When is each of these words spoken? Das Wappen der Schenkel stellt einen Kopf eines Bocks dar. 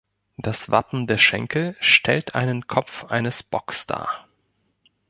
Das 0.37 0.71
Wappen 0.71 1.05
der 1.05 1.19
Schenkel 1.19 1.77
stellt 1.79 2.33
einen 2.33 2.65
Kopf 2.65 3.03
eines 3.03 3.43
Bocks 3.43 3.85
dar. 3.85 4.27